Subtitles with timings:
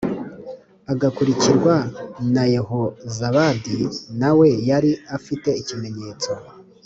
[0.91, 1.73] Agakurikirwa
[2.33, 3.77] na Yehozabadi
[4.19, 6.31] na we yari afite ikimenyetso